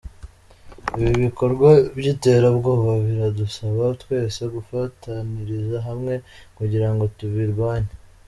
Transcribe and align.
Ibi 0.99 1.11
bikorwa 1.25 1.69
by’iterabwoba 1.97 2.91
biradusaba 3.05 3.83
twese 4.01 4.41
gufataniriza 4.55 5.77
hamwe 5.87 6.13
kugira 6.57 6.87
ngo 6.93 7.05
tubirwanye”. 7.17 7.91